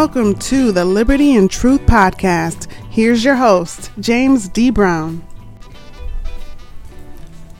Welcome 0.00 0.36
to 0.36 0.70
the 0.70 0.84
Liberty 0.84 1.34
and 1.34 1.50
Truth 1.50 1.80
Podcast. 1.80 2.70
Here's 2.88 3.24
your 3.24 3.34
host, 3.34 3.90
James 3.98 4.48
D. 4.48 4.70
Brown. 4.70 5.26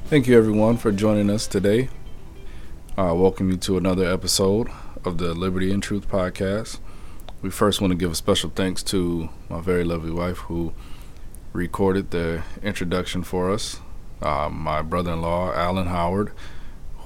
Thank 0.04 0.28
you, 0.28 0.38
everyone, 0.38 0.76
for 0.76 0.92
joining 0.92 1.30
us 1.30 1.48
today. 1.48 1.88
Uh, 2.96 3.12
welcome 3.16 3.50
you 3.50 3.56
to 3.56 3.76
another 3.76 4.08
episode 4.08 4.68
of 5.04 5.18
the 5.18 5.34
Liberty 5.34 5.72
and 5.72 5.82
Truth 5.82 6.08
Podcast. 6.08 6.78
We 7.42 7.50
first 7.50 7.80
want 7.80 7.90
to 7.90 7.96
give 7.96 8.12
a 8.12 8.14
special 8.14 8.50
thanks 8.50 8.84
to 8.84 9.30
my 9.48 9.60
very 9.60 9.82
lovely 9.82 10.12
wife 10.12 10.38
who 10.38 10.72
recorded 11.52 12.12
the 12.12 12.44
introduction 12.62 13.24
for 13.24 13.50
us, 13.50 13.80
uh, 14.22 14.48
my 14.48 14.80
brother 14.80 15.14
in 15.14 15.22
law, 15.22 15.52
Alan 15.54 15.88
Howard, 15.88 16.30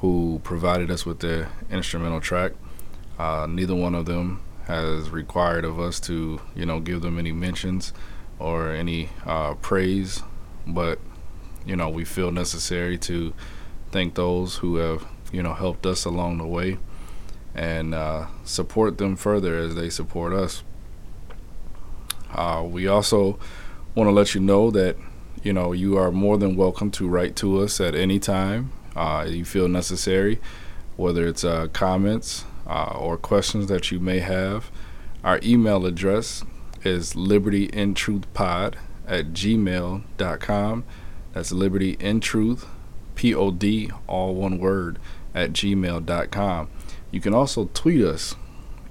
who 0.03 0.43
provided 0.45 0.91
us 0.91 1.07
with 1.07 1.21
the 1.21 1.49
instrumental 1.71 2.21
track. 2.21 2.53
Uh, 3.19 3.47
neither 3.49 3.75
one 3.75 3.95
of 3.95 4.05
them 4.05 4.43
has 4.67 5.11
required 5.11 5.65
of 5.65 5.81
us 5.81 6.01
to, 6.01 6.41
you 6.55 6.67
know, 6.67 6.81
give 6.81 7.03
them 7.03 7.19
any 7.19 7.33
mentions 7.33 7.93
or 8.39 8.71
any 8.71 9.09
uh, 9.25 9.55
praise, 9.55 10.23
but 10.67 10.99
you 11.65 11.77
know 11.77 11.89
we 11.89 12.05
feel 12.05 12.33
necessary 12.33 12.99
to 12.99 13.33
thank 13.93 14.15
those 14.15 14.57
who 14.57 14.77
have 14.77 15.07
you 15.33 15.43
know 15.43 15.53
helped 15.55 15.87
us 15.87 16.05
along 16.05 16.39
the 16.39 16.47
way 16.47 16.79
and 17.55 17.95
uh, 17.95 18.27
support 18.45 18.99
them 18.99 19.15
further 19.15 19.57
as 19.57 19.75
they 19.75 19.91
support 19.91 20.33
us. 20.33 20.63
Uh, 22.33 22.65
we 22.67 22.87
also 22.87 23.39
want 23.95 24.09
to 24.09 24.13
let 24.13 24.35
you 24.35 24.41
know 24.41 24.71
that 24.71 24.97
you 25.43 25.53
know 25.53 25.73
you 25.73 25.97
are 25.97 26.11
more 26.11 26.39
than 26.39 26.57
welcome 26.57 26.91
to 26.91 27.07
write 27.07 27.37
to 27.37 27.61
us 27.61 27.81
at 27.81 27.95
any 27.95 28.19
time 28.19 28.73
uh, 28.97 29.27
you 29.29 29.45
feel 29.45 29.69
necessary, 29.69 30.41
whether 30.97 31.27
it's 31.27 31.45
uh, 31.45 31.69
comments 31.73 32.45
uh, 32.67 32.95
or 32.97 33.17
questions 33.17 33.67
that 33.67 33.91
you 33.91 34.01
may 34.01 34.21
have. 34.21 34.71
Our 35.25 35.41
email 35.43 35.87
address 35.87 36.45
is 36.85 37.15
libertyintruthpod 37.15 38.75
at 39.07 39.27
gmail.com. 39.33 40.85
That's 41.33 41.53
liberty 41.53 41.97
in 41.99 42.21
truth, 42.21 42.67
P 43.15 43.35
O 43.35 43.51
D, 43.51 43.91
all 44.07 44.35
one 44.35 44.59
word, 44.59 44.99
at 45.35 45.53
gmail.com. 45.53 46.69
You 47.11 47.21
can 47.21 47.35
also 47.35 47.71
tweet 47.75 48.05
us 48.05 48.35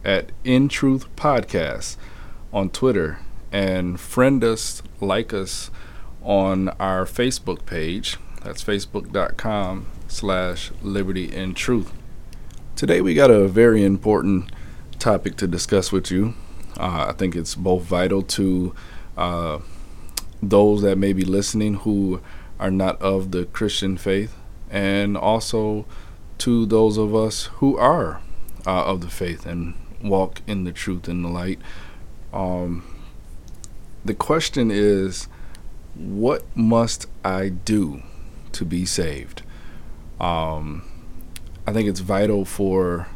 at 0.04 0.32
In 0.44 0.70
Truth 0.70 1.14
Podcast 1.16 1.98
on 2.54 2.70
Twitter 2.70 3.20
and 3.52 4.00
friend 4.00 4.44
us, 4.44 4.82
like 5.00 5.34
us 5.34 5.70
on 6.22 6.70
our 6.80 7.06
Facebook 7.06 7.66
page. 7.66 8.18
That's 8.44 8.64
facebook.com 8.64 9.86
slash 10.08 10.72
liberty 10.82 11.34
in 11.34 11.54
truth. 11.54 11.94
Today 12.82 13.00
we 13.00 13.14
got 13.14 13.30
a 13.30 13.48
very 13.48 13.84
important 13.84 14.52
topic 14.98 15.36
to 15.36 15.46
discuss 15.46 15.92
with 15.92 16.10
you. 16.10 16.34
Uh, 16.80 17.06
I 17.10 17.12
think 17.16 17.36
it's 17.36 17.54
both 17.54 17.84
vital 17.84 18.24
to 18.24 18.74
uh, 19.16 19.60
those 20.42 20.82
that 20.82 20.98
may 20.98 21.14
be 21.14 21.24
listening 21.24 21.76
who 21.76 22.22
are 22.60 22.72
not 22.72 23.00
of 23.00 23.30
the 23.30 23.46
Christian 23.46 23.98
faith, 23.98 24.36
and 24.72 25.16
also 25.16 25.86
to 26.40 26.66
those 26.66 26.98
of 26.98 27.14
us 27.14 27.52
who 27.58 27.78
are 27.78 28.20
uh, 28.66 28.86
of 28.86 29.02
the 29.02 29.12
faith 29.12 29.46
and 29.46 29.76
walk 30.04 30.42
in 30.48 30.64
the 30.64 30.72
truth 30.72 31.08
and 31.08 31.24
the 31.24 31.30
light. 31.30 31.60
Um, 32.34 32.84
the 34.04 34.16
question 34.16 34.72
is, 34.72 35.28
what 35.94 36.44
must 36.58 37.06
I 37.24 37.50
do 37.50 38.02
to 38.54 38.66
be 38.66 38.86
saved? 38.88 39.44
Um, 40.20 40.91
I 41.66 41.74
think 41.74 41.88
it's 41.88 42.00
vital 42.00 42.46
for 42.46 43.08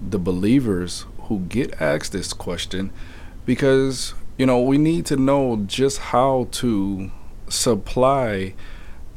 the 0.00 0.18
believers 0.18 1.06
who 1.22 1.40
get 1.40 1.80
asked 1.80 2.12
this 2.12 2.32
question 2.32 2.90
because 3.46 4.14
you 4.38 4.46
know, 4.46 4.60
we 4.60 4.78
need 4.78 5.06
to 5.06 5.16
know 5.16 5.62
just 5.66 5.98
how 5.98 6.48
to 6.52 7.10
supply 7.48 8.54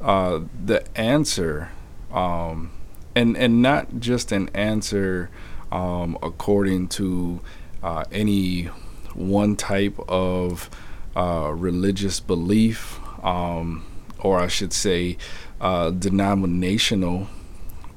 uh, 0.02 0.42
the 0.64 0.86
answer, 0.98 1.72
um, 2.12 2.72
and 3.16 3.38
and 3.38 3.62
not 3.62 4.00
just 4.00 4.32
an 4.32 4.50
answer 4.54 5.30
um, 5.72 6.18
according 6.22 6.90
to 6.90 7.42
uh, 7.82 8.04
any 8.12 8.66
one 9.14 9.56
type 9.56 9.98
of 10.10 10.70
uh, 11.16 11.52
religious 11.56 12.20
belief, 12.20 13.00
um, 13.24 13.86
or 14.20 14.40
I 14.40 14.48
should 14.48 14.74
say, 14.74 15.18
uh, 15.62 15.92
denominational 15.92 17.30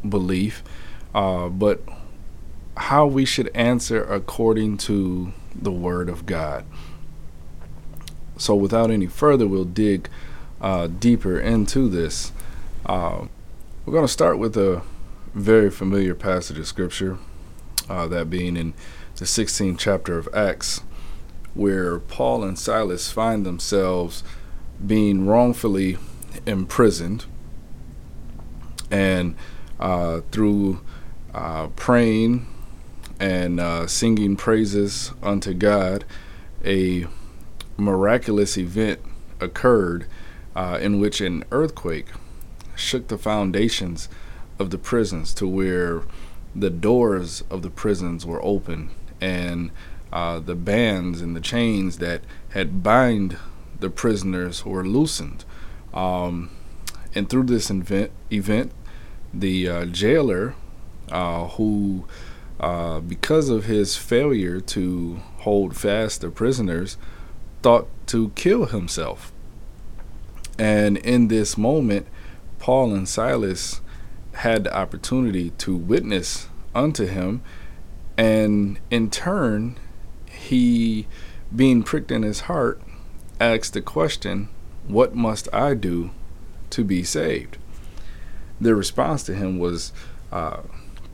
belief, 0.06 0.62
uh, 1.14 1.48
but 1.48 1.82
how 2.76 3.06
we 3.06 3.24
should 3.24 3.50
answer 3.54 4.02
according 4.04 4.76
to 4.78 5.32
the 5.54 5.72
Word 5.72 6.08
of 6.08 6.26
God. 6.26 6.64
So, 8.36 8.54
without 8.54 8.90
any 8.90 9.06
further, 9.06 9.46
we'll 9.48 9.64
dig 9.64 10.08
uh, 10.60 10.86
deeper 10.86 11.38
into 11.38 11.88
this. 11.88 12.32
Uh, 12.86 13.26
we're 13.84 13.92
going 13.92 14.04
to 14.04 14.12
start 14.12 14.38
with 14.38 14.56
a 14.56 14.82
very 15.34 15.70
familiar 15.70 16.14
passage 16.14 16.58
of 16.58 16.66
Scripture, 16.66 17.18
uh, 17.88 18.06
that 18.08 18.30
being 18.30 18.56
in 18.56 18.74
the 19.16 19.24
16th 19.24 19.78
chapter 19.78 20.18
of 20.18 20.28
Acts, 20.32 20.82
where 21.54 21.98
Paul 21.98 22.44
and 22.44 22.58
Silas 22.58 23.10
find 23.10 23.44
themselves 23.44 24.22
being 24.86 25.26
wrongfully 25.26 25.98
imprisoned. 26.46 27.24
And 28.90 29.34
uh, 29.78 30.20
through 30.30 30.80
uh, 31.34 31.68
praying 31.68 32.46
and 33.20 33.60
uh, 33.60 33.86
singing 33.86 34.36
praises 34.36 35.12
unto 35.22 35.54
God, 35.54 36.04
a 36.64 37.06
miraculous 37.76 38.56
event 38.56 39.00
occurred 39.40 40.06
uh, 40.54 40.78
in 40.80 41.00
which 41.00 41.20
an 41.20 41.44
earthquake 41.50 42.08
shook 42.74 43.08
the 43.08 43.18
foundations 43.18 44.08
of 44.58 44.70
the 44.70 44.78
prisons 44.78 45.32
to 45.34 45.46
where 45.46 46.02
the 46.54 46.70
doors 46.70 47.44
of 47.50 47.62
the 47.62 47.70
prisons 47.70 48.26
were 48.26 48.44
open 48.44 48.90
and 49.20 49.70
uh, 50.12 50.38
the 50.38 50.54
bands 50.54 51.20
and 51.20 51.36
the 51.36 51.40
chains 51.40 51.98
that 51.98 52.22
had 52.50 52.82
bind 52.82 53.36
the 53.78 53.90
prisoners 53.90 54.64
were 54.64 54.84
loosened. 54.84 55.44
Um, 55.92 56.50
and 57.14 57.28
through 57.28 57.44
this 57.44 57.70
event, 57.70 58.10
event 58.32 58.72
the 59.40 59.68
uh, 59.68 59.84
jailer, 59.86 60.54
uh, 61.10 61.48
who, 61.48 62.06
uh, 62.60 63.00
because 63.00 63.48
of 63.48 63.64
his 63.64 63.96
failure 63.96 64.60
to 64.60 65.20
hold 65.38 65.76
fast 65.76 66.20
the 66.20 66.30
prisoners, 66.30 66.96
thought 67.62 67.88
to 68.06 68.30
kill 68.30 68.66
himself. 68.66 69.32
And 70.58 70.96
in 70.98 71.28
this 71.28 71.56
moment, 71.56 72.06
Paul 72.58 72.92
and 72.92 73.08
Silas 73.08 73.80
had 74.32 74.64
the 74.64 74.76
opportunity 74.76 75.50
to 75.50 75.76
witness 75.76 76.48
unto 76.74 77.06
him, 77.06 77.42
and 78.16 78.78
in 78.90 79.10
turn, 79.10 79.78
he, 80.26 81.06
being 81.54 81.82
pricked 81.82 82.10
in 82.10 82.22
his 82.22 82.40
heart, 82.40 82.80
asked 83.40 83.74
the 83.74 83.80
question, 83.80 84.48
What 84.86 85.14
must 85.14 85.52
I 85.52 85.74
do 85.74 86.10
to 86.70 86.84
be 86.84 87.02
saved? 87.04 87.58
Their 88.60 88.74
response 88.74 89.22
to 89.24 89.34
him 89.34 89.58
was 89.58 89.92
uh, 90.32 90.62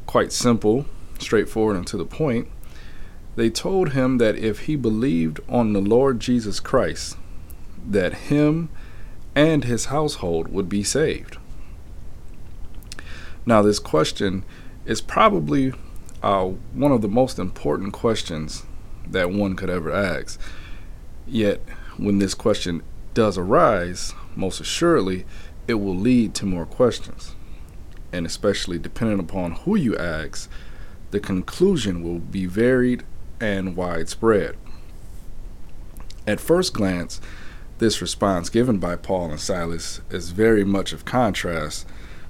quite 0.07 0.33
simple, 0.33 0.87
straightforward, 1.19 1.77
and 1.77 1.87
to 1.89 1.97
the 1.97 2.05
point. 2.05 2.49
They 3.37 3.51
told 3.51 3.91
him 3.91 4.19
that 4.19 4.37
if 4.37 4.61
he 4.61 4.77
believed 4.77 5.41
on 5.49 5.73
the 5.73 5.81
Lord 5.81 6.21
Jesus 6.21 6.61
Christ, 6.61 7.17
that 7.87 8.15
him 8.15 8.71
and 9.35 9.65
his 9.65 9.87
household 9.87 10.49
would 10.49 10.69
be 10.69 10.83
saved. 10.85 11.39
Now, 13.45 13.61
this 13.61 13.79
question 13.79 14.45
is 14.87 15.01
probably 15.01 15.73
uh, 16.23 16.45
one 16.73 16.93
of 16.93 17.03
the 17.03 17.09
most 17.09 17.39
important 17.39 17.93
questions 17.93 18.65
that 19.07 19.31
one 19.31 19.57
could 19.57 19.69
ever 19.69 19.93
ask. 19.93 20.41
Yet, 21.27 21.61
when 21.97 22.19
this 22.19 22.35
question 22.35 22.83
does 23.13 23.37
arise, 23.37 24.15
most 24.35 24.61
assuredly, 24.61 25.27
it 25.67 25.75
will 25.75 25.97
lead 25.97 26.35
to 26.35 26.47
more 26.47 26.67
questions. 26.67 27.35
And 28.13 28.27
especially 28.27 28.79
depending 28.79 29.19
upon 29.19 29.53
who 29.53 29.77
you 29.77 29.97
ask, 29.97 30.51
the 31.11 31.21
conclusion 31.21 32.03
will 32.03 32.19
be 32.19 32.47
varied 32.47 33.05
and 33.41 33.77
widespread. 33.77 34.57
At 36.27 36.41
first 36.41 36.73
glance, 36.73 37.21
this 37.79 38.01
response 38.01 38.49
given 38.49 38.79
by 38.79 38.97
Paul 38.97 39.31
and 39.31 39.41
Silas 39.41 40.01
is 40.11 40.31
very 40.31 40.65
much 40.65 40.93
of 40.93 41.05
contrast 41.05 41.87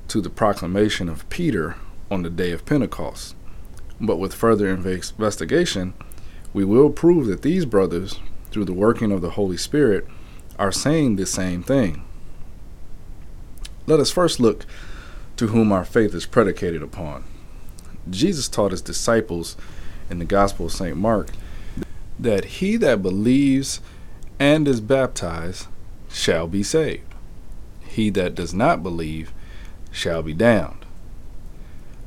to 0.09 0.21
the 0.21 0.31
proclamation 0.31 1.09
of 1.09 1.29
Peter 1.29 1.77
on 2.11 2.23
the 2.23 2.31
day 2.31 2.51
of 2.53 2.67
Pentecost. 2.67 3.37
But 4.01 4.17
with 4.17 4.35
further 4.35 4.69
investigation, 4.69 5.95
we 6.53 6.65
will 6.65 6.91
prove 6.91 7.27
that 7.27 7.43
these 7.43 7.67
brothers, 7.67 8.19
through 8.51 8.65
the 8.65 8.73
working 8.73 9.13
of 9.13 9.21
the 9.21 9.31
Holy 9.31 9.57
Spirit, 9.57 10.07
are 10.59 10.73
saying 10.73 11.17
the 11.17 11.27
same 11.27 11.63
thing. 11.63 12.05
Let 13.87 14.01
us 14.01 14.11
first 14.11 14.41
look 14.41 14.65
to 15.37 15.49
whom 15.49 15.73
our 15.73 15.85
faith 15.85 16.15
is 16.15 16.27
predicated 16.27 16.83
upon. 16.83 17.25
Jesus 18.09 18.49
taught 18.49 18.71
his 18.71 18.83
disciples 18.83 19.57
in 20.09 20.19
the 20.19 20.25
Gospel 20.25 20.67
of 20.67 20.73
St. 20.73 20.97
Mark 20.97 21.31
that 22.19 22.45
he 22.45 22.77
that 22.77 23.03
believes 23.03 23.81
and 24.39 24.67
is 24.67 24.81
baptized 24.81 25.67
shall 26.11 26.47
be 26.47 26.63
saved. 26.63 27.03
He 27.87 28.11
that 28.11 28.35
does 28.35 28.55
not 28.55 28.83
believe 28.83 29.33
shall 29.91 30.23
be 30.23 30.33
damned. 30.33 30.85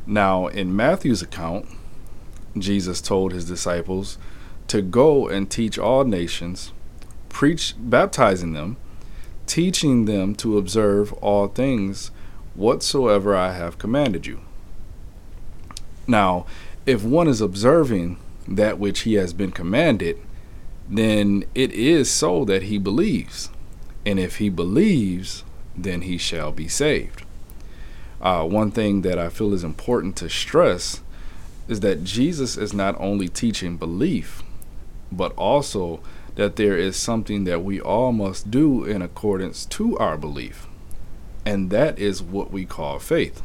Now, 0.05 0.47
in 0.47 0.75
Matthew's 0.75 1.21
account, 1.21 1.67
Jesus 2.57 3.01
told 3.01 3.33
his 3.33 3.45
disciples 3.45 4.17
to 4.67 4.81
go 4.81 5.27
and 5.27 5.49
teach 5.49 5.77
all 5.77 6.03
nations, 6.05 6.71
preach, 7.29 7.75
baptizing 7.77 8.53
them, 8.53 8.77
teaching 9.47 10.05
them 10.05 10.35
to 10.35 10.57
observe 10.57 11.13
all 11.13 11.47
things 11.47 12.11
whatsoever 12.55 13.35
I 13.35 13.53
have 13.53 13.77
commanded 13.77 14.27
you. 14.27 14.41
Now, 16.07 16.45
if 16.85 17.03
one 17.03 17.27
is 17.27 17.41
observing 17.41 18.17
that 18.47 18.79
which 18.79 19.01
he 19.01 19.15
has 19.15 19.33
been 19.33 19.51
commanded, 19.51 20.17
then 20.89 21.43
it 21.53 21.71
is 21.71 22.09
so 22.09 22.45
that 22.45 22.63
he 22.63 22.77
believes. 22.77 23.49
And 24.05 24.19
if 24.19 24.37
he 24.37 24.49
believes, 24.49 25.43
then 25.75 26.01
he 26.01 26.17
shall 26.17 26.51
be 26.51 26.67
saved. 26.67 27.23
Uh, 28.21 28.43
one 28.45 28.71
thing 28.71 29.01
that 29.01 29.19
I 29.19 29.29
feel 29.29 29.53
is 29.53 29.63
important 29.63 30.15
to 30.17 30.29
stress 30.29 31.01
is 31.67 31.81
that 31.81 32.03
Jesus 32.03 32.57
is 32.57 32.73
not 32.73 32.99
only 32.99 33.27
teaching 33.27 33.77
belief, 33.77 34.41
but 35.11 35.33
also 35.35 35.99
that 36.37 36.55
there 36.55 36.77
is 36.77 36.95
something 36.95 37.45
that 37.45 37.63
we 37.63 37.81
all 37.81 38.11
must 38.11 38.51
do 38.51 38.83
in 38.85 39.01
accordance 39.01 39.65
to 39.65 39.97
our 39.97 40.15
belief, 40.15 40.67
and 41.43 41.71
that 41.71 41.97
is 41.97 42.21
what 42.21 42.51
we 42.51 42.63
call 42.63 42.99
faith. 42.99 43.41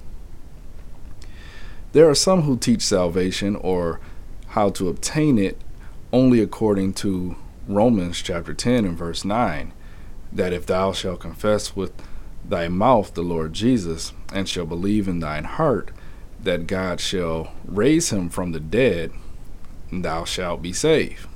There 1.93 2.09
are 2.09 2.15
some 2.15 2.43
who 2.43 2.59
teach 2.59 2.83
salvation 2.83 3.56
or 3.56 3.99
how 4.49 4.69
to 4.71 4.91
obtain 4.91 5.39
it 5.39 5.59
only 6.12 6.41
according 6.41 6.93
to 6.93 7.35
Romans 7.67 8.21
chapter 8.21 8.53
10 8.53 8.85
and 8.85 8.99
verse 8.99 9.25
9 9.25 9.73
that 10.31 10.53
if 10.53 10.67
thou 10.67 10.93
shalt 10.93 11.21
confess 11.21 11.75
with 11.75 11.93
thy 12.47 12.69
mouth 12.69 13.15
the 13.15 13.23
Lord 13.23 13.55
Jesus 13.55 14.12
and 14.35 14.47
shall 14.47 14.67
believe 14.67 15.09
in 15.09 15.21
thine 15.21 15.44
heart 15.44 15.93
that 16.43 16.67
God 16.67 17.00
shall 17.00 17.55
raise 17.65 18.11
him 18.11 18.29
from 18.29 18.53
the 18.53 18.61
dead, 18.61 19.12
thou 19.91 20.25
shalt 20.25 20.61
be 20.61 20.75
saved. 20.75 21.27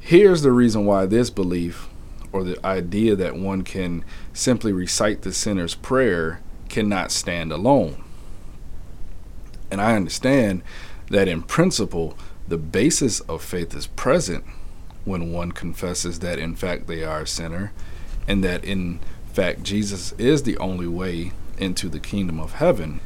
Here's 0.00 0.42
the 0.42 0.52
reason 0.52 0.86
why 0.86 1.06
this 1.06 1.30
belief 1.30 1.88
or 2.32 2.42
the 2.42 2.64
idea 2.64 3.14
that 3.16 3.36
one 3.36 3.62
can 3.62 4.04
simply 4.32 4.72
recite 4.72 5.22
the 5.22 5.32
sinner's 5.32 5.74
prayer 5.74 6.40
cannot 6.68 7.12
stand 7.12 7.52
alone. 7.52 8.02
And 9.70 9.80
I 9.80 9.94
understand 9.94 10.62
that 11.10 11.28
in 11.28 11.42
principle, 11.42 12.16
the 12.48 12.58
basis 12.58 13.20
of 13.20 13.42
faith 13.42 13.74
is 13.74 13.86
present 13.86 14.44
when 15.04 15.32
one 15.32 15.52
confesses 15.52 16.18
that 16.20 16.38
in 16.38 16.54
fact 16.54 16.86
they 16.86 17.04
are 17.04 17.22
a 17.22 17.26
sinner 17.26 17.72
and 18.26 18.42
that 18.44 18.64
in 18.64 19.00
fact 19.32 19.62
Jesus 19.62 20.12
is 20.12 20.42
the 20.42 20.58
only 20.58 20.86
way 20.86 21.32
into 21.58 21.88
the 21.88 22.00
kingdom 22.00 22.40
of 22.40 22.54
heaven. 22.54 23.00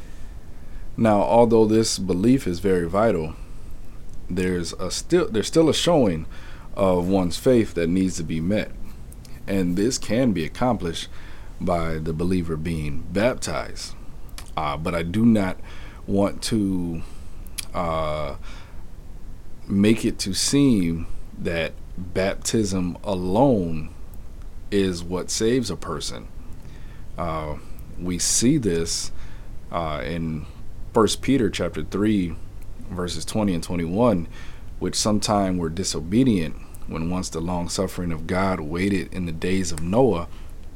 Now, 0.97 1.23
although 1.23 1.67
this 1.67 1.99
belief 1.99 2.47
is 2.47 2.61
very 2.61 2.89
vital, 2.89 3.35
there's 4.31 4.73
a 4.75 4.91
still 4.91 5.29
there's 5.29 5.49
still 5.49 5.69
a 5.69 5.75
showing 5.75 6.27
of 6.75 7.09
one's 7.09 7.37
faith 7.37 7.75
that 7.75 7.89
needs 7.89 8.17
to 8.17 8.23
be 8.23 8.41
met. 8.41 8.71
And 9.47 9.77
this 9.77 9.99
can 9.99 10.33
be 10.33 10.45
accomplished 10.45 11.09
by 11.61 11.99
the 11.99 12.13
believer 12.13 12.57
being 12.57 13.07
baptized. 13.13 13.95
Uh, 14.57 14.77
but 14.77 14.95
I 14.95 15.03
do 15.03 15.25
not 15.25 15.59
want 16.07 16.43
to 16.45 17.03
uh, 17.73 18.37
make 19.67 20.05
it 20.05 20.19
to 20.21 20.35
seem 20.35 21.07
that 21.39 21.73
baptism 21.97 22.97
alone 23.05 23.91
is 24.71 25.03
what 25.03 25.31
saves 25.31 25.71
a 25.71 25.77
person. 25.77 26.29
Uh, 27.17 27.57
we 27.99 28.19
see 28.19 28.59
this 28.59 29.13
uh, 29.71 30.03
in 30.05 30.47
First 30.93 31.23
Peter 31.23 31.51
chapter 31.51 31.83
three, 31.83 32.37
verses 32.91 33.25
twenty 33.25 33.55
and 33.55 33.63
twenty-one, 33.63 34.29
which 34.79 34.95
sometime 34.95 35.57
were 35.57 35.69
disobedient 35.69 36.57
when 36.87 37.11
once 37.11 37.29
the 37.29 37.41
long 37.41 37.69
suffering 37.69 38.13
of 38.13 38.27
God 38.27 38.61
waited 38.61 39.13
in 39.13 39.27
the 39.27 39.33
days 39.33 39.73
of 39.73 39.83
Noah, 39.83 40.29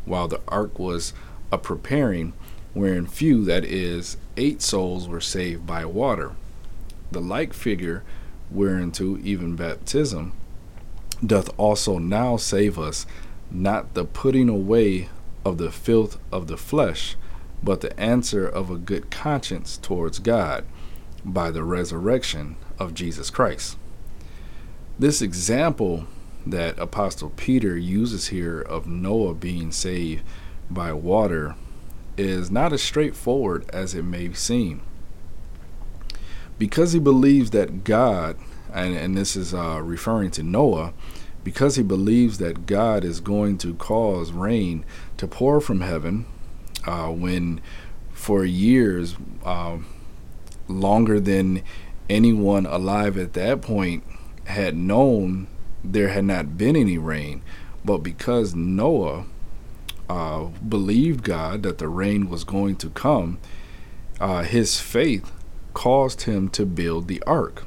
while 0.04 0.28
the 0.28 0.40
ark 0.48 0.78
was 0.78 1.12
a 1.52 1.58
preparing, 1.58 2.32
wherein 2.72 3.06
few, 3.06 3.44
that 3.44 3.64
is, 3.64 4.16
eight 4.36 4.62
souls 4.62 5.08
were 5.08 5.20
saved 5.20 5.66
by 5.66 5.84
water. 5.84 6.32
The 7.10 7.20
like 7.20 7.52
figure 7.52 8.02
whereunto 8.50 9.18
even 9.18 9.56
baptism 9.56 10.32
doth 11.24 11.50
also 11.58 11.98
now 11.98 12.36
save 12.36 12.78
us, 12.78 13.06
not 13.50 13.94
the 13.94 14.04
putting 14.04 14.48
away 14.48 15.08
of 15.44 15.58
the 15.58 15.70
filth 15.70 16.18
of 16.30 16.46
the 16.46 16.56
flesh, 16.56 17.16
but 17.62 17.80
the 17.80 17.98
answer 17.98 18.46
of 18.46 18.70
a 18.70 18.76
good 18.76 19.10
conscience 19.10 19.76
towards 19.76 20.18
God 20.18 20.64
by 21.24 21.50
the 21.50 21.64
resurrection 21.64 22.56
of 22.78 22.94
Jesus 22.94 23.30
Christ. 23.30 23.76
This 24.98 25.22
example 25.22 26.06
that 26.44 26.76
Apostle 26.78 27.30
Peter 27.36 27.76
uses 27.76 28.28
here 28.28 28.60
of 28.60 28.88
Noah 28.88 29.34
being 29.34 29.70
saved 29.70 30.24
by 30.68 30.92
water 30.92 31.54
is 32.16 32.50
not 32.50 32.72
as 32.72 32.82
straightforward 32.82 33.64
as 33.72 33.94
it 33.94 34.02
may 34.02 34.32
seem. 34.32 34.82
Because 36.58 36.94
he 36.94 36.98
believes 36.98 37.50
that 37.50 37.84
God, 37.84 38.38
and, 38.74 38.96
and 38.96 39.16
this 39.16 39.36
is 39.36 39.54
uh, 39.54 39.80
referring 39.80 40.32
to 40.32 40.42
Noah, 40.42 40.92
because 41.44 41.76
he 41.76 41.84
believes 41.84 42.38
that 42.38 42.66
God 42.66 43.04
is 43.04 43.20
going 43.20 43.56
to 43.58 43.74
cause 43.74 44.32
rain 44.32 44.84
to 45.16 45.28
pour 45.28 45.60
from 45.60 45.80
heaven 45.80 46.26
uh, 46.86 47.06
when 47.10 47.60
for 48.12 48.44
years, 48.44 49.14
uh, 49.44 49.78
longer 50.66 51.20
than 51.20 51.62
anyone 52.10 52.66
alive 52.66 53.16
at 53.16 53.34
that 53.34 53.62
point 53.62 54.02
had 54.48 54.76
known, 54.76 55.46
there 55.84 56.08
had 56.08 56.24
not 56.24 56.58
been 56.58 56.76
any 56.76 56.98
rain. 56.98 57.42
But 57.84 57.98
because 57.98 58.54
Noah 58.54 59.24
uh, 60.08 60.46
believed 60.68 61.22
God 61.22 61.62
that 61.62 61.78
the 61.78 61.88
rain 61.88 62.28
was 62.28 62.44
going 62.44 62.76
to 62.76 62.90
come, 62.90 63.38
uh, 64.20 64.42
his 64.42 64.80
faith 64.80 65.30
caused 65.74 66.22
him 66.22 66.48
to 66.50 66.66
build 66.66 67.08
the 67.08 67.22
ark. 67.22 67.64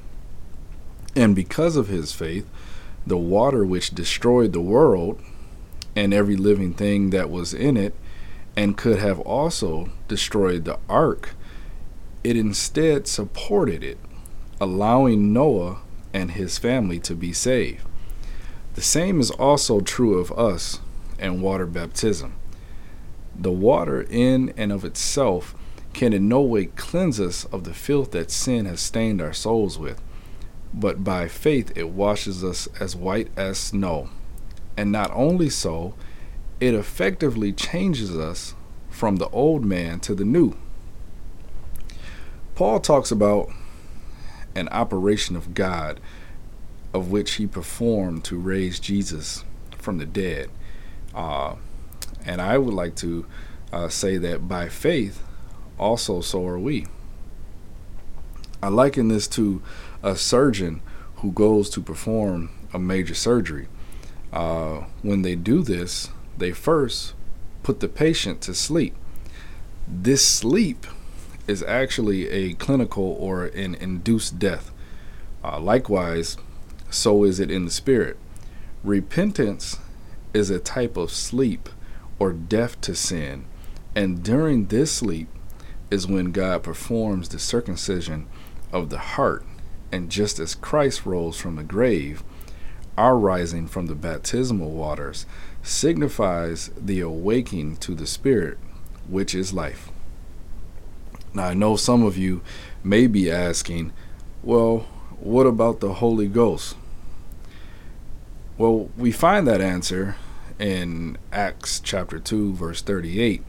And 1.16 1.36
because 1.36 1.76
of 1.76 1.88
his 1.88 2.12
faith, 2.12 2.48
the 3.06 3.18
water 3.18 3.66
which 3.66 3.92
destroyed 3.92 4.54
the 4.54 4.62
world 4.62 5.22
and 5.96 6.14
every 6.14 6.36
living 6.36 6.74
thing 6.74 7.10
that 7.12 7.30
was 7.30 7.54
in 7.54 7.78
it, 7.78 7.94
and 8.56 8.78
could 8.78 9.00
have 9.00 9.20
also 9.20 9.90
destroyed 10.08 10.66
the 10.66 10.78
ark, 10.90 11.36
it 12.24 12.36
instead 12.36 13.08
supported 13.08 13.84
it, 13.84 13.98
allowing 14.60 15.34
Noah 15.34 15.82
and 16.14 16.32
his 16.32 16.58
family 16.58 17.00
to 17.00 17.16
be 17.16 17.34
saved. 17.34 17.86
The 18.76 18.82
same 18.82 19.20
is 19.20 19.32
also 19.32 19.82
true 19.82 20.18
of 20.18 20.32
us 20.32 20.80
and 21.20 21.42
water 21.42 21.66
baptism. 21.66 22.36
The 23.36 23.52
water 23.52 24.02
in 24.02 24.54
and 24.58 24.72
of 24.72 24.86
itself 24.86 25.56
can 25.94 26.14
in 26.14 26.28
no 26.28 26.42
way 26.42 26.66
cleanse 26.66 27.20
us 27.20 27.46
of 27.46 27.64
the 27.64 27.74
filth 27.74 28.12
that 28.12 28.32
sin 28.32 28.66
has 28.66 28.80
stained 28.80 29.22
our 29.22 29.34
souls 29.34 29.78
with, 29.78 30.02
but 30.74 31.04
by 31.04 31.28
faith 31.28 31.76
it 31.76 31.90
washes 31.90 32.44
us 32.44 32.68
as 32.80 32.96
white 32.96 33.28
as 33.36 33.58
snow. 33.58 34.10
And 34.78 34.92
not 34.92 35.12
only 35.14 35.50
so, 35.50 35.96
it 36.60 36.74
effectively 36.74 37.52
changes 37.52 38.18
us 38.18 38.56
from 38.90 39.18
the 39.18 39.30
old 39.30 39.66
man 39.66 40.00
to 40.02 40.16
the 40.16 40.26
new. 40.26 40.56
Paul 42.56 42.80
talks 42.80 43.12
about 43.12 43.52
an 44.56 44.68
operation 44.70 45.36
of 45.36 45.54
God 45.54 46.00
of 46.94 47.12
which 47.12 47.34
he 47.34 47.48
performed 47.48 48.24
to 48.26 48.38
raise 48.38 48.80
Jesus 48.80 49.46
from 49.78 49.98
the 49.98 50.06
dead. 50.06 50.50
Uh, 51.14 51.56
and 52.26 52.42
I 52.42 52.58
would 52.58 52.74
like 52.74 52.96
to 52.98 53.26
uh, 53.72 53.90
say 53.90 54.18
that 54.18 54.48
by 54.48 54.70
faith, 54.70 55.24
also 55.78 56.22
so 56.22 56.46
are 56.46 56.60
we. 56.60 56.86
I 58.62 58.68
liken 58.68 59.08
this 59.08 59.28
to 59.30 59.62
a 60.04 60.16
surgeon 60.16 60.82
who 61.18 61.32
goes 61.32 61.70
to 61.72 61.82
perform 61.82 62.52
a 62.74 62.80
major 62.80 63.16
surgery. 63.16 63.68
Uh, 64.32 64.86
when 65.02 65.24
they 65.24 65.36
do 65.36 65.64
this, 65.64 66.10
they 66.38 66.52
first 66.52 67.14
put 67.64 67.80
the 67.80 67.88
patient 67.88 68.42
to 68.42 68.54
sleep. 68.54 68.96
This 69.88 70.26
sleep 70.26 70.86
is 71.52 71.62
actually 71.64 72.30
a 72.30 72.54
clinical 72.54 73.18
or 73.20 73.46
an 73.46 73.76
induced 73.76 74.40
death. 74.40 74.72
Uh, 75.44 75.60
likewise, 75.60 76.38
so 76.90 77.26
is 77.26 77.40
it 77.40 77.52
in 77.52 77.66
the 77.66 77.72
spirit. 77.72 78.18
Repentance 78.84 79.78
is 80.34 80.50
a 80.50 80.60
type 80.60 80.96
of 80.96 81.12
sleep 81.12 81.68
or 82.20 82.32
death 82.32 82.80
to 82.82 82.96
sin, 82.96 83.44
and 83.96 84.24
during 84.24 84.68
this 84.68 84.92
sleep 84.94 85.28
is 85.92 86.08
when 86.08 86.32
God 86.32 86.64
performs 86.64 87.28
the 87.30 87.40
circumcision 87.40 88.28
of 88.72 88.90
the 88.90 89.00
heart 89.00 89.44
And 89.92 90.10
just 90.10 90.40
as 90.40 90.56
Christ 90.56 91.06
rose 91.06 91.38
from 91.38 91.58
the 91.58 91.64
grave, 91.64 92.24
our 92.98 93.18
rising 93.18 93.68
from 93.68 93.88
the 93.88 93.96
baptismal 93.96 94.72
waters 94.72 95.26
signifies 95.62 96.72
the 96.78 97.02
awaking 97.02 97.76
to 97.78 97.94
the 97.94 98.08
Spirit, 98.08 98.58
which 99.10 99.36
is 99.36 99.54
life. 99.54 99.91
Now, 101.34 101.46
I 101.46 101.54
know 101.54 101.76
some 101.76 102.04
of 102.04 102.18
you 102.18 102.42
may 102.84 103.08
be 103.08 103.32
asking, 103.32 103.94
well, 104.44 104.80
what 105.20 105.46
about 105.46 105.80
the 105.80 105.94
Holy 105.96 106.28
Ghost? 106.28 106.76
Well, 108.58 108.90
we 108.98 109.12
find 109.12 109.48
that 109.48 109.62
answer 109.62 110.16
in 110.60 111.18
Acts 111.32 111.80
chapter 111.80 112.20
2, 112.20 112.54
verse 112.54 112.82
38, 112.82 113.44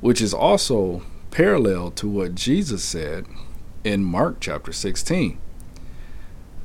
which 0.00 0.20
is 0.20 0.34
also 0.34 1.02
parallel 1.30 1.90
to 1.92 2.08
what 2.08 2.34
Jesus 2.34 2.82
said 2.82 3.26
in 3.84 4.04
Mark 4.04 4.38
chapter 4.40 4.72
16. 4.72 5.38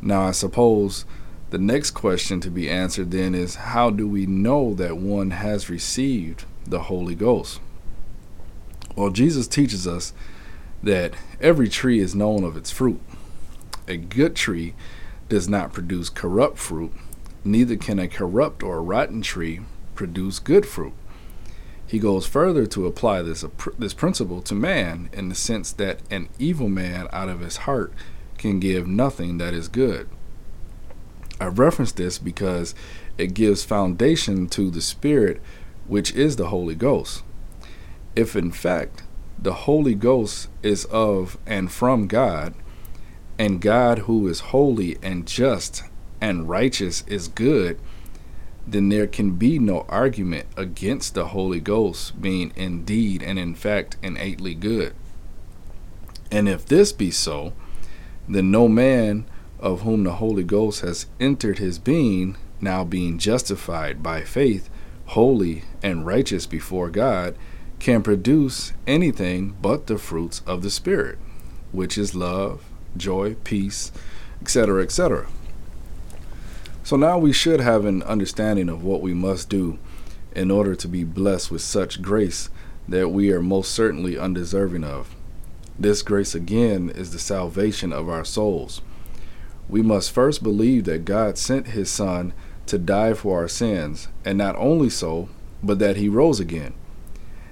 Now, 0.01 0.23
I 0.23 0.31
suppose 0.31 1.05
the 1.51 1.57
next 1.57 1.91
question 1.91 2.39
to 2.41 2.49
be 2.49 2.69
answered 2.69 3.11
then 3.11 3.35
is 3.35 3.55
how 3.55 3.89
do 3.89 4.07
we 4.07 4.25
know 4.25 4.73
that 4.73 4.97
one 4.97 5.31
has 5.31 5.69
received 5.69 6.45
the 6.65 6.81
Holy 6.81 7.15
Ghost? 7.15 7.61
Well, 8.95 9.09
Jesus 9.11 9.47
teaches 9.47 9.87
us 9.87 10.13
that 10.85 11.15
every 11.41 11.67
tree 11.67 11.99
is 11.99 12.15
known 12.15 12.43
of 12.43 12.55
its 12.55 12.69
fruit. 12.69 13.01
A 13.87 13.97
good 13.97 14.35
tree 14.35 14.75
does 15.27 15.49
not 15.49 15.73
produce 15.73 16.09
corrupt 16.09 16.59
fruit, 16.59 16.93
neither 17.43 17.75
can 17.75 17.97
a 17.97 18.07
corrupt 18.07 18.61
or 18.61 18.77
a 18.77 18.81
rotten 18.81 19.21
tree 19.23 19.61
produce 19.95 20.37
good 20.37 20.65
fruit. 20.65 20.93
He 21.87 21.97
goes 21.97 22.27
further 22.27 22.67
to 22.67 22.85
apply 22.85 23.23
this 23.23 23.43
this 23.79 23.93
principle 23.93 24.41
to 24.43 24.55
man 24.55 25.09
in 25.11 25.29
the 25.29 25.35
sense 25.35 25.71
that 25.73 25.99
an 26.11 26.29
evil 26.37 26.69
man 26.69 27.07
out 27.11 27.29
of 27.29 27.39
his 27.39 27.57
heart 27.57 27.91
can 28.37 28.59
give 28.59 28.87
nothing 28.87 29.39
that 29.39 29.53
is 29.53 29.67
good. 29.67 30.07
I 31.39 31.47
reference 31.47 31.91
this 31.91 32.19
because 32.19 32.75
it 33.17 33.33
gives 33.33 33.63
foundation 33.63 34.47
to 34.49 34.69
the 34.69 34.81
Spirit, 34.81 35.41
which 35.87 36.13
is 36.13 36.35
the 36.35 36.47
Holy 36.47 36.75
Ghost. 36.75 37.23
If 38.15 38.35
in 38.35 38.51
fact 38.51 39.03
the 39.37 39.53
Holy 39.53 39.95
Ghost 39.95 40.49
is 40.63 40.85
of 40.85 41.37
and 41.45 41.71
from 41.71 42.07
God, 42.07 42.53
and 43.37 43.61
God 43.61 43.99
who 43.99 44.27
is 44.27 44.39
holy 44.51 44.97
and 45.01 45.27
just 45.27 45.83
and 46.21 46.49
righteous 46.49 47.03
is 47.07 47.27
good, 47.27 47.79
then 48.67 48.89
there 48.89 49.07
can 49.07 49.31
be 49.31 49.59
no 49.59 49.85
argument 49.89 50.47
against 50.57 51.13
the 51.13 51.27
Holy 51.27 51.59
Ghost 51.59 52.19
being 52.21 52.51
indeed 52.55 53.21
and 53.21 53.37
in 53.37 53.53
fact 53.53 53.97
innately 54.01 54.55
good. 54.55 54.93
And 56.31 56.49
if 56.49 56.65
this 56.65 56.91
be 56.91 57.11
so, 57.11 57.53
then 58.27 58.49
no 58.49 58.67
man 58.67 59.25
of 59.59 59.81
whom 59.81 60.03
the 60.03 60.13
Holy 60.13 60.43
Ghost 60.43 60.81
has 60.81 61.05
entered 61.19 61.59
his 61.59 61.77
being, 61.77 62.37
now 62.59 62.83
being 62.83 63.19
justified 63.19 64.01
by 64.01 64.21
faith, 64.21 64.69
holy 65.07 65.63
and 65.83 66.05
righteous 66.05 66.45
before 66.45 66.89
God, 66.89 67.35
can 67.79 68.01
produce 68.01 68.73
anything 68.87 69.55
but 69.61 69.87
the 69.87 69.97
fruits 69.97 70.41
of 70.47 70.61
the 70.61 70.69
Spirit, 70.69 71.17
which 71.71 71.97
is 71.97 72.15
love, 72.15 72.63
joy, 72.97 73.35
peace, 73.43 73.91
etc., 74.41 74.83
etc. 74.83 75.27
So 76.83 76.95
now 76.95 77.17
we 77.17 77.33
should 77.33 77.61
have 77.61 77.85
an 77.85 78.03
understanding 78.03 78.69
of 78.69 78.83
what 78.83 79.01
we 79.01 79.13
must 79.13 79.49
do 79.49 79.79
in 80.35 80.51
order 80.51 80.75
to 80.75 80.87
be 80.87 81.03
blessed 81.03 81.49
with 81.49 81.61
such 81.61 82.01
grace 82.01 82.49
that 82.87 83.09
we 83.09 83.31
are 83.31 83.41
most 83.41 83.71
certainly 83.71 84.17
undeserving 84.17 84.83
of. 84.83 85.15
This 85.79 86.01
grace 86.01 86.35
again 86.35 86.89
is 86.89 87.11
the 87.11 87.19
salvation 87.19 87.91
of 87.91 88.07
our 88.07 88.23
souls. 88.23 88.81
We 89.67 89.81
must 89.81 90.11
first 90.11 90.43
believe 90.43 90.83
that 90.85 91.05
God 91.05 91.37
sent 91.37 91.69
his 91.69 91.89
Son 91.89 92.33
to 92.67 92.77
die 92.77 93.13
for 93.13 93.39
our 93.39 93.47
sins, 93.47 94.07
and 94.23 94.37
not 94.37 94.55
only 94.55 94.89
so, 94.89 95.29
but 95.63 95.79
that 95.79 95.97
he 95.97 96.07
rose 96.07 96.39
again. 96.39 96.73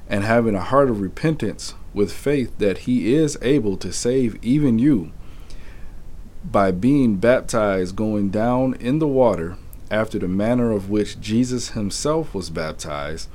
And 0.09 0.23
having 0.23 0.55
a 0.55 0.61
heart 0.61 0.89
of 0.89 1.01
repentance 1.01 1.75
with 1.93 2.11
faith 2.11 2.57
that 2.57 2.79
he 2.79 3.13
is 3.13 3.37
able 3.41 3.77
to 3.77 3.93
save 3.93 4.43
even 4.43 4.79
you 4.79 5.11
by 6.43 6.71
being 6.71 7.15
baptized 7.17 7.95
going 7.95 8.29
down 8.29 8.73
in 8.75 8.99
the 8.99 9.07
water 9.07 9.57
after 9.89 10.19
the 10.19 10.27
manner 10.27 10.71
of 10.71 10.89
which 10.89 11.19
Jesus 11.19 11.69
himself 11.69 12.33
was 12.33 12.49
baptized, 12.49 13.29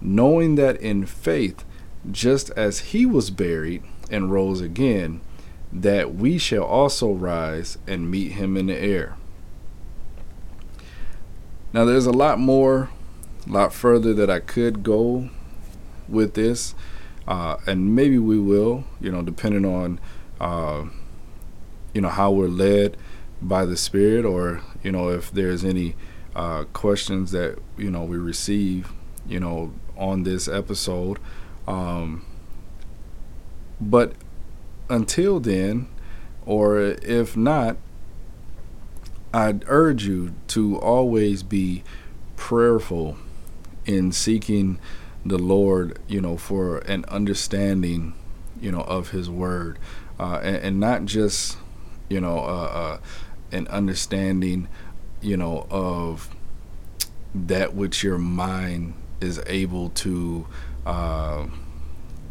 knowing 0.00 0.54
that 0.56 0.80
in 0.80 1.06
faith, 1.06 1.64
just 2.10 2.50
as 2.50 2.80
he 2.80 3.06
was 3.06 3.30
buried 3.30 3.82
and 4.10 4.30
rose 4.30 4.60
again, 4.60 5.20
that 5.72 6.14
we 6.14 6.38
shall 6.38 6.64
also 6.64 7.12
rise 7.12 7.78
and 7.86 8.10
meet 8.10 8.32
him 8.32 8.56
in 8.56 8.66
the 8.66 8.76
air. 8.76 9.16
Now, 11.72 11.84
there's 11.84 12.06
a 12.06 12.12
lot 12.12 12.38
more, 12.38 12.90
a 13.46 13.50
lot 13.50 13.72
further 13.72 14.14
that 14.14 14.30
I 14.30 14.38
could 14.38 14.82
go 14.82 15.30
with 16.08 16.34
this, 16.34 16.74
uh, 17.26 17.56
and 17.66 17.94
maybe 17.94 18.18
we 18.18 18.38
will, 18.38 18.84
you 19.00 19.10
know, 19.10 19.22
depending 19.22 19.64
on, 19.64 20.00
uh, 20.40 20.84
you 21.92 22.00
know, 22.00 22.08
how 22.08 22.30
we're 22.30 22.48
led 22.48 22.96
by 23.42 23.64
the 23.64 23.76
Spirit, 23.76 24.24
or 24.24 24.60
you 24.82 24.92
know, 24.92 25.08
if 25.08 25.30
there's 25.30 25.64
any 25.64 25.94
uh, 26.34 26.64
questions 26.72 27.32
that 27.32 27.58
you 27.76 27.90
know 27.90 28.04
we 28.04 28.16
receive, 28.16 28.92
you 29.26 29.40
know, 29.40 29.72
on 29.96 30.22
this 30.22 30.48
episode. 30.48 31.18
Um, 31.66 32.24
but 33.80 34.12
until 34.88 35.40
then, 35.40 35.88
or 36.44 36.80
if 36.80 37.36
not, 37.36 37.76
I'd 39.34 39.64
urge 39.66 40.06
you 40.06 40.32
to 40.48 40.78
always 40.78 41.42
be 41.42 41.82
prayerful 42.36 43.18
in 43.84 44.12
seeking 44.12 44.78
the 45.28 45.38
Lord, 45.38 45.98
you 46.08 46.20
know, 46.20 46.36
for 46.36 46.78
an 46.78 47.04
understanding, 47.06 48.14
you 48.60 48.70
know, 48.72 48.82
of 48.82 49.10
His 49.10 49.28
Word, 49.28 49.78
uh, 50.18 50.40
and, 50.42 50.56
and, 50.56 50.80
not 50.80 51.04
just, 51.04 51.58
you 52.08 52.20
know, 52.20 52.38
uh, 52.38 52.70
uh, 52.72 52.98
an 53.52 53.68
understanding, 53.68 54.68
you 55.20 55.36
know, 55.36 55.66
of 55.70 56.34
that 57.34 57.74
which 57.74 58.02
your 58.02 58.18
mind 58.18 58.94
is 59.20 59.42
able 59.46 59.90
to 59.90 60.46
uh, 60.84 61.46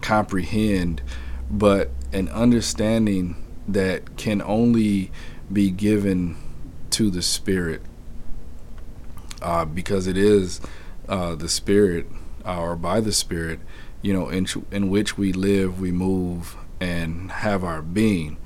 comprehend, 0.01 1.01
but 1.49 1.89
an 2.13 2.29
understanding 2.29 3.35
that 3.67 4.17
can 4.17 4.41
only 4.41 5.11
be 5.51 5.69
given 5.69 6.35
to 6.91 7.09
the 7.09 7.21
Spirit, 7.21 7.81
uh, 9.41 9.65
because 9.65 10.07
it 10.07 10.17
is 10.17 10.61
uh, 11.07 11.35
the 11.35 11.49
Spirit 11.49 12.07
or 12.45 12.75
by 12.75 12.99
the 12.99 13.11
Spirit, 13.11 13.59
you 14.01 14.13
know, 14.13 14.29
in, 14.29 14.47
in 14.71 14.89
which 14.89 15.17
we 15.17 15.33
live, 15.33 15.79
we 15.79 15.91
move, 15.91 16.55
and 16.79 17.31
have 17.31 17.63
our 17.63 17.81
being. 17.81 18.37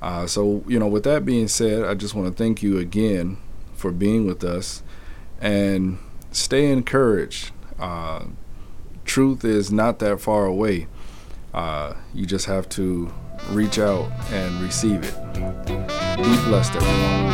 Uh, 0.00 0.26
so, 0.26 0.64
you 0.66 0.78
know, 0.78 0.88
with 0.88 1.04
that 1.04 1.24
being 1.24 1.48
said, 1.48 1.84
I 1.84 1.94
just 1.94 2.14
want 2.14 2.28
to 2.28 2.34
thank 2.34 2.62
you 2.62 2.78
again 2.78 3.38
for 3.74 3.92
being 3.92 4.26
with 4.26 4.44
us 4.44 4.82
and 5.40 5.98
stay 6.30 6.70
encouraged. 6.70 7.52
Uh, 7.78 8.24
truth 9.04 9.44
is 9.44 9.70
not 9.70 9.98
that 10.00 10.20
far 10.20 10.44
away. 10.44 10.88
Uh, 11.54 11.94
you 12.14 12.26
just 12.26 12.46
have 12.46 12.68
to 12.70 13.12
reach 13.50 13.78
out 13.78 14.10
and 14.30 14.60
receive 14.60 15.02
it. 15.04 15.14
Be 16.16 16.36
blessed, 16.46 16.74
everyone. 16.76 17.32